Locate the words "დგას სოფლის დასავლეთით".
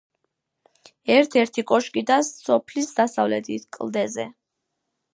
2.09-3.71